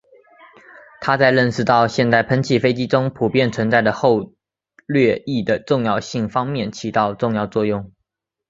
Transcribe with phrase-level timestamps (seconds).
[0.99, 4.33] 他在认识到现代喷气飞机中普遍存在的后
[4.87, 7.93] 掠翼的重要性方面起到重要作用。